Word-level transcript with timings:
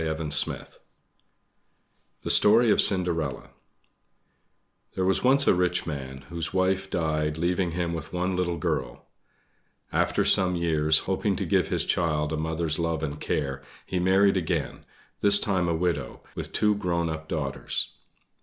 THE 0.01 0.79
STORY 2.31 2.71
OF 2.71 2.81
CINDERELLA 2.81 3.51
There 4.95 5.05
was 5.05 5.23
once 5.23 5.45
a 5.45 5.53
rich 5.53 5.85
man, 5.85 6.21
whose 6.29 6.51
wife 6.51 6.89
died, 6.89 7.37
leaving 7.37 7.73
him 7.73 7.93
with 7.93 8.11
one 8.11 8.35
little 8.35 8.57
girl. 8.57 9.05
After 9.91 10.25
some 10.25 10.55
years, 10.55 10.97
hoping 11.05 11.35
to 11.35 11.45
give 11.45 11.67
his 11.67 11.85
child 11.85 12.33
a 12.33 12.37
mother's 12.37 12.79
love 12.79 13.03
and 13.03 13.21
care, 13.21 13.61
he 13.85 13.99
married 13.99 14.37
again, 14.37 14.85
this 15.19 15.39
time 15.39 15.67
a 15.69 15.75
widow, 15.75 16.23
with 16.33 16.51
two 16.51 16.73
grown 16.73 17.07
up 17.07 17.27
daughters. 17.27 17.91